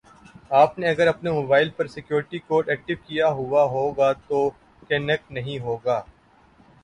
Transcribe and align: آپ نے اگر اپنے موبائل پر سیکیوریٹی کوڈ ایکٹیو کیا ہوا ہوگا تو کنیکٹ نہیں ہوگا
آپ 0.51 0.77
نے 0.79 0.87
اگر 0.89 1.07
اپنے 1.07 1.31
موبائل 1.31 1.69
پر 1.69 1.87
سیکیوریٹی 1.87 2.39
کوڈ 2.39 2.69
ایکٹیو 2.69 2.97
کیا 3.07 3.27
ہوا 3.31 3.63
ہوگا 3.71 4.11
تو 4.27 4.49
کنیکٹ 4.89 5.31
نہیں 5.31 5.59
ہوگا 5.59 6.01